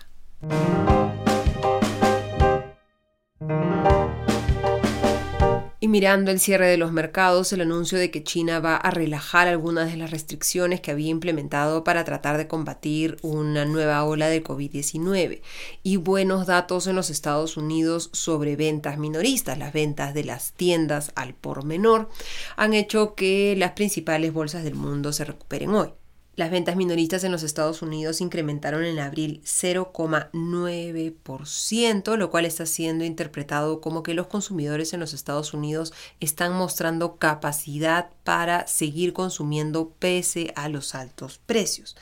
Y 5.84 5.88
mirando 5.88 6.30
el 6.30 6.40
cierre 6.40 6.68
de 6.68 6.78
los 6.78 6.92
mercados, 6.92 7.52
el 7.54 7.62
anuncio 7.62 7.98
de 7.98 8.12
que 8.12 8.24
China 8.24 8.60
va 8.60 8.76
a 8.76 8.92
relajar 8.92 9.48
algunas 9.48 9.90
de 9.90 9.98
las 9.98 10.12
restricciones 10.12 10.80
que 10.80 10.92
había 10.92 11.10
implementado 11.10 11.84
para 11.84 12.04
tratar 12.04 12.38
de 12.38 12.48
combatir 12.48 13.18
una 13.24 13.66
nueva 13.66 14.04
ola 14.04 14.28
de 14.28 14.44
COVID-19 14.44 15.42
y 15.82 15.98
buenos 15.98 16.46
datos 16.46 16.86
en 16.86 16.96
los 16.96 17.10
Estados 17.10 17.58
Unidos 17.58 18.12
sobre 18.14 18.56
ventas 18.56 19.00
minoristas, 19.00 19.58
las 19.58 19.74
ventas 19.74 20.14
de 20.14 20.24
las 20.24 20.52
tiendas 20.52 21.12
al 21.16 21.34
por 21.34 21.66
menor, 21.66 22.10
han 22.58 22.76
hecho 22.76 23.16
que 23.16 23.56
las 23.58 23.72
principales 23.72 24.32
bolsas 24.32 24.64
del 24.64 24.76
mundo 24.76 25.12
se 25.12 25.26
recuperen 25.26 25.72
hoy. 25.72 25.90
Las 26.38 26.50
ventas 26.50 26.78
minoristas 26.78 27.26
en 27.26 27.34
los 27.34 27.44
Estados 27.44 27.82
Unidos 27.82 28.22
incrementaron 28.22 28.86
en 28.86 29.00
abril 29.00 29.41
0,9%, 29.44 32.15
lo 32.15 32.32
cual 32.32 32.46
está 32.46 32.65
siendo 32.65 33.04
interpretado 33.04 33.82
como 33.82 34.02
que 34.02 34.13
los 34.13 34.28
consumidores 34.28 34.94
en 34.94 35.02
los 35.02 35.13
Estados 35.13 35.54
Unidos 35.54 35.91
están 36.22 36.54
mostrando 36.54 37.17
capacidad 37.17 38.12
para 38.24 38.65
seguir 38.67 39.12
consumiendo 39.12 39.89
pese 40.00 40.54
a 40.56 40.70
los 40.70 40.96
altos 40.96 41.41
precios. 41.46 41.98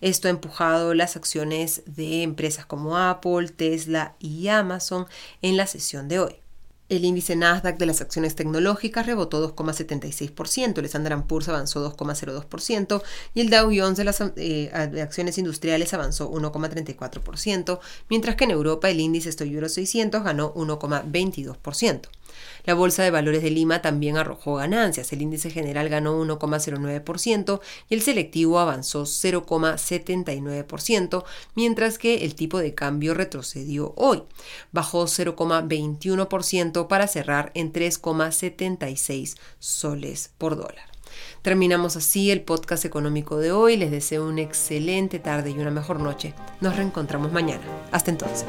Esto 0.00 0.28
ha 0.28 0.30
empujado 0.30 0.94
las 0.94 1.16
acciones 1.16 1.82
de 1.84 2.22
empresas 2.22 2.64
como 2.64 2.96
Apple, 2.96 3.50
Tesla 3.50 4.14
y 4.18 4.48
Amazon 4.48 5.06
en 5.42 5.58
la 5.58 5.66
sesión 5.66 6.08
de 6.08 6.20
hoy. 6.20 6.43
El 6.90 7.04
índice 7.04 7.34
Nasdaq 7.34 7.78
de 7.78 7.86
las 7.86 8.02
acciones 8.02 8.34
tecnológicas 8.34 9.06
rebotó 9.06 9.54
2,76%, 9.56 10.78
el 10.78 10.84
Standard 10.84 11.24
Poor's 11.24 11.48
avanzó 11.48 11.96
2,02% 11.96 13.02
y 13.32 13.40
el 13.40 13.48
Dow 13.48 13.72
Jones 13.74 13.96
de 13.96 14.04
las 14.04 14.22
eh, 14.36 14.70
acciones 15.02 15.38
industriales 15.38 15.94
avanzó 15.94 16.30
1,34%, 16.30 17.80
mientras 18.10 18.36
que 18.36 18.44
en 18.44 18.50
Europa 18.50 18.90
el 18.90 19.00
índice 19.00 19.30
Euro 19.44 19.68
600 19.70 20.22
ganó 20.22 20.52
1,22%. 20.54 22.08
La 22.64 22.74
Bolsa 22.74 23.02
de 23.02 23.10
Valores 23.10 23.42
de 23.42 23.50
Lima 23.50 23.82
también 23.82 24.16
arrojó 24.16 24.54
ganancias. 24.56 25.12
El 25.12 25.22
índice 25.22 25.50
general 25.50 25.88
ganó 25.88 26.20
1,09% 26.24 27.60
y 27.88 27.94
el 27.94 28.02
selectivo 28.02 28.58
avanzó 28.58 29.04
0,79%, 29.04 31.24
mientras 31.54 31.98
que 31.98 32.24
el 32.24 32.34
tipo 32.34 32.58
de 32.58 32.74
cambio 32.74 33.14
retrocedió 33.14 33.94
hoy. 33.96 34.24
Bajó 34.72 35.04
0,21% 35.04 36.88
para 36.88 37.06
cerrar 37.06 37.52
en 37.54 37.72
3,76 37.72 39.36
soles 39.58 40.30
por 40.38 40.56
dólar. 40.56 40.94
Terminamos 41.42 41.96
así 41.96 42.30
el 42.30 42.42
podcast 42.42 42.84
económico 42.84 43.38
de 43.38 43.52
hoy. 43.52 43.76
Les 43.76 43.90
deseo 43.90 44.26
una 44.26 44.42
excelente 44.42 45.18
tarde 45.18 45.50
y 45.50 45.58
una 45.58 45.70
mejor 45.70 46.00
noche. 46.00 46.34
Nos 46.60 46.76
reencontramos 46.76 47.32
mañana. 47.32 47.62
Hasta 47.92 48.10
entonces. 48.10 48.46